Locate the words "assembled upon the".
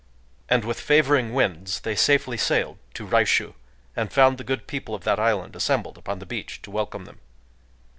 5.55-6.25